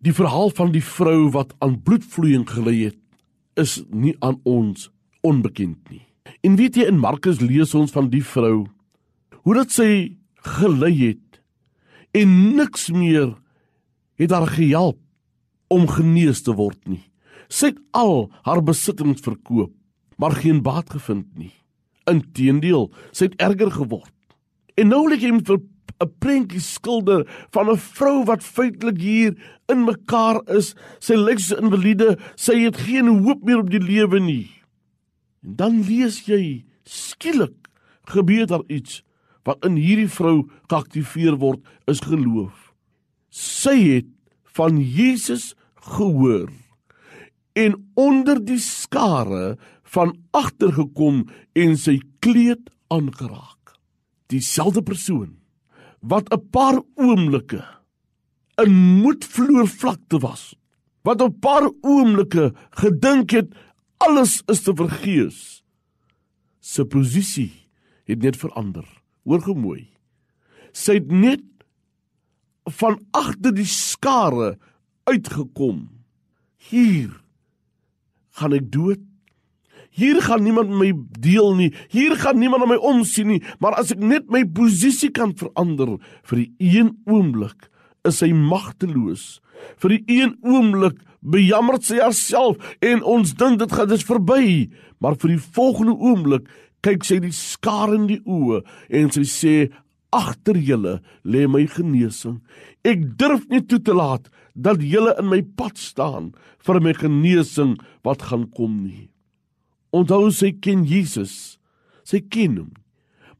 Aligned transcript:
Die 0.00 0.14
verhaal 0.16 0.48
van 0.56 0.70
die 0.72 0.84
vrou 0.84 1.28
wat 1.34 1.52
aan 1.60 1.76
bloedvloeiing 1.84 2.46
gely 2.48 2.76
het, 2.86 3.00
is 3.60 3.82
nie 3.92 4.14
aan 4.24 4.38
ons 4.48 4.88
onbekend 5.20 5.90
nie. 5.92 6.06
En 6.40 6.56
weet 6.56 6.78
jy 6.80 6.86
in 6.88 7.00
Markus 7.00 7.42
lees 7.44 7.74
ons 7.76 7.92
van 7.92 8.08
die 8.12 8.24
vrou 8.24 8.70
hoe 9.44 9.54
dat 9.56 9.72
sy 9.72 10.16
gely 10.56 10.92
het 10.96 11.40
en 12.16 12.32
niks 12.56 12.88
meer 12.92 13.34
het 14.20 14.32
haar 14.32 14.48
gehelp 14.48 14.98
om 15.68 15.84
genees 15.88 16.40
te 16.44 16.54
word 16.56 16.80
nie. 16.88 17.04
Sy 17.52 17.74
het 17.74 17.80
al 17.96 18.30
haar 18.46 18.62
besittings 18.64 19.20
verkoop, 19.24 19.72
maar 20.16 20.38
geen 20.40 20.62
baat 20.64 20.90
gevind 20.96 21.28
nie. 21.36 21.52
Inteendeel, 22.08 22.88
sy 23.12 23.28
het 23.28 23.36
erger 23.42 23.72
geword. 23.74 24.14
En 24.80 24.92
nou 24.92 25.04
lê 25.10 25.18
jy 25.20 25.32
met 25.34 25.50
'n 25.98 26.12
prentjie 26.18 26.60
skilder 26.60 27.26
van 27.50 27.70
'n 27.70 27.76
vrou 27.76 28.24
wat 28.24 28.42
feitelik 28.42 29.00
hier 29.00 29.34
in 29.68 29.84
mekaar 29.84 30.40
is. 30.48 30.74
Sy 30.98 31.14
lyk 31.14 31.38
so 31.38 31.56
invalide, 31.56 32.18
sy 32.36 32.58
het 32.64 32.76
geen 32.76 33.06
hoop 33.06 33.42
meer 33.44 33.58
op 33.58 33.70
die 33.70 33.82
lewe 33.82 34.20
nie. 34.20 34.50
En 35.42 35.56
dan 35.56 35.82
lees 35.82 36.26
jy 36.26 36.64
skielik 36.84 37.68
gebeur 38.04 38.46
daar 38.46 38.66
iets 38.66 39.02
wat 39.42 39.64
in 39.64 39.76
hierdie 39.76 40.10
vrou 40.10 40.48
geaktiveer 40.68 41.38
word 41.40 41.60
is 41.86 42.02
geloof. 42.04 42.72
Sy 43.30 43.76
het 43.96 44.10
van 44.56 44.80
Jesus 44.80 45.54
gehoor 45.74 46.50
en 47.52 47.76
onder 47.94 48.38
die 48.44 48.60
skare 48.60 49.56
van 49.94 50.14
agter 50.30 50.72
gekom 50.72 51.24
en 51.58 51.76
sy 51.78 51.98
kleed 52.22 52.70
aangeraak. 52.92 53.74
Dieselfde 54.30 54.82
persoon 54.86 55.39
wat 56.00 56.32
'n 56.32 56.48
paar 56.50 56.82
oomblikke 56.94 57.64
in 58.54 58.72
moedvloer 59.00 59.68
vlakte 59.68 60.18
was. 60.18 60.54
Wat 61.02 61.22
'n 61.22 61.38
paar 61.38 61.70
oomblikke 61.80 62.54
gedink 62.70 63.30
het 63.30 63.54
alles 63.96 64.42
is 64.46 64.62
te 64.62 64.74
vergees. 64.74 65.62
Sy 66.60 66.84
posisie 66.84 67.68
het 68.04 68.22
net 68.22 68.36
verander. 68.36 68.86
Hoor 69.24 69.40
gou 69.40 69.56
mooi. 69.56 69.88
Sy 70.72 70.94
het 70.94 71.10
net 71.10 71.44
van 72.64 73.00
agter 73.10 73.54
die 73.54 73.68
skare 73.68 74.58
uitgekom. 75.04 75.88
Hier 76.70 77.22
gaan 78.38 78.52
ek 78.52 78.70
dood 78.72 79.00
Hier 80.00 80.22
gaan 80.24 80.44
niemand 80.46 80.72
my 80.72 80.94
deel 81.20 81.52
nie. 81.58 81.68
Hier 81.92 82.16
gaan 82.16 82.38
niemand 82.40 82.64
na 82.64 82.70
my 82.72 82.78
omsien 82.80 83.28
nie, 83.28 83.42
maar 83.60 83.76
as 83.80 83.92
ek 83.92 84.00
net 84.00 84.30
my 84.32 84.46
posisie 84.48 85.10
kan 85.12 85.34
verander 85.36 85.98
vir 86.30 86.40
die 86.40 86.72
een 86.78 86.94
oomblik, 87.10 87.68
is 88.08 88.22
hy 88.24 88.30
magteloos. 88.32 89.40
Vir 89.80 89.98
die 89.98 90.20
een 90.22 90.38
oomblik 90.40 91.02
bejammerd 91.20 91.84
sy 91.84 92.00
haarself 92.00 92.56
en 92.80 93.04
ons 93.04 93.34
dink 93.36 93.60
dit 93.60 93.76
gaan 93.76 93.90
dis 93.90 94.06
verby, 94.08 94.70
maar 95.04 95.18
vir 95.20 95.34
die 95.34 95.44
volgende 95.58 95.98
oomblik 95.98 96.48
kyk 96.84 97.04
sy 97.04 97.20
die 97.20 97.34
skare 97.36 97.98
in 97.98 98.08
die 98.08 98.22
oë 98.24 98.62
en 99.02 99.12
sy 99.12 99.26
sê 99.28 99.54
agter 100.16 100.56
julle 100.56 100.96
lê 101.28 101.44
my 101.44 101.66
genesing. 101.68 102.40
Ek 102.88 103.04
durf 103.20 103.44
nie 103.52 103.60
toe 103.68 103.82
te 103.84 103.92
laat 103.92 104.32
dat 104.56 104.80
julle 104.80 105.12
in 105.20 105.28
my 105.28 105.42
pad 105.60 105.76
staan 105.78 106.32
vir 106.64 106.80
my 106.80 106.96
genesing 106.96 107.76
wat 108.06 108.24
gaan 108.30 108.48
kom 108.56 108.80
nie. 108.80 109.10
Onthou 109.90 110.30
sy 110.34 110.52
ken 110.62 110.84
Jesus. 110.86 111.58
Sy 112.06 112.22
ken 112.30 112.58
hom. 112.60 112.72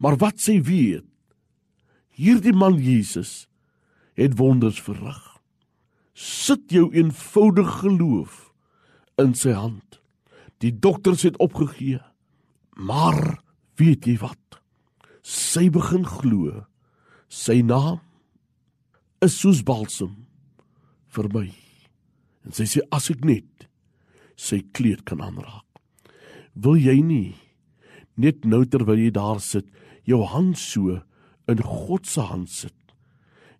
Maar 0.00 0.16
wat 0.20 0.40
sy 0.42 0.58
weet, 0.64 1.06
hierdie 2.16 2.54
man 2.56 2.78
Jesus 2.80 3.46
het 4.18 4.36
wonders 4.40 4.80
verrig. 4.82 5.20
Sit 6.16 6.72
jou 6.72 6.88
eenvoudige 6.92 7.80
geloof 7.84 8.50
in 9.20 9.34
sy 9.36 9.54
hand. 9.56 10.00
Die 10.60 10.72
dokters 10.72 11.24
het 11.24 11.38
opgegee. 11.40 12.00
Maar 12.76 13.40
weet 13.80 14.08
jy 14.08 14.18
wat? 14.20 14.60
Sy 15.24 15.68
begin 15.72 16.04
glo. 16.08 16.64
Sy 17.28 17.60
naam 17.64 18.00
is 19.24 19.36
soos 19.36 19.62
balsem 19.64 20.26
vir 21.12 21.28
my. 21.32 21.48
En 22.44 22.56
sy 22.56 22.66
sê 22.68 22.84
as 22.92 23.10
ek 23.12 23.24
net 23.28 23.68
sy 24.40 24.62
kleed 24.76 25.04
kan 25.08 25.20
aanraak 25.24 25.69
wil 26.54 26.78
jy 26.78 27.00
nie 27.02 27.34
net 28.16 28.44
nou 28.44 28.64
terwyl 28.64 28.98
jy 28.98 29.10
daar 29.14 29.40
sit 29.40 29.66
jou 30.08 30.22
hand 30.26 30.58
so 30.58 31.00
in 31.50 31.62
God 31.62 32.06
se 32.06 32.20
hand 32.20 32.50
sit 32.50 32.76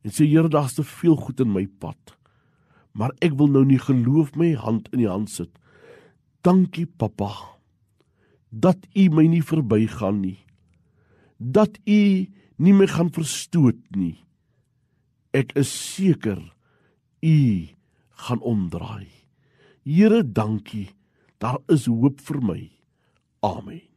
en 0.04 0.14
sê 0.14 0.24
Here 0.24 0.48
daar's 0.48 0.74
te 0.78 0.84
veel 0.86 1.16
goed 1.16 1.40
in 1.40 1.52
my 1.52 1.66
pad 1.80 2.16
maar 2.92 3.14
ek 3.24 3.36
wil 3.38 3.50
nou 3.52 3.64
nie 3.66 3.78
geloof 3.80 4.34
my 4.38 4.52
hand 4.58 4.88
in 4.92 5.04
die 5.04 5.10
hand 5.10 5.30
sit. 5.30 5.50
Dankie 6.42 6.86
pappa 6.86 7.30
dat 8.50 8.82
u 8.98 9.06
my 9.14 9.28
nie 9.30 9.44
verbygaan 9.46 10.22
nie 10.24 10.40
dat 11.38 11.78
u 11.86 12.26
nie 12.60 12.74
my 12.76 12.84
gaan 12.90 13.08
verstoot 13.08 13.78
nie. 13.96 14.18
Ek 15.32 15.54
is 15.56 15.70
seker 15.72 16.42
u 17.24 17.36
gaan 18.26 18.42
omdraai. 18.44 19.08
Here 19.88 20.20
dankie. 20.20 20.90
Daar 21.40 21.56
is 21.72 21.86
hoop 21.88 22.20
vir 22.20 22.42
my 22.44 22.60
army. 23.42 23.89